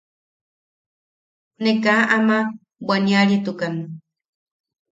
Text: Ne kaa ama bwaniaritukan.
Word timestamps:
Ne 1.61 1.71
kaa 1.83 2.03
ama 2.17 2.37
bwaniaritukan. 2.85 3.75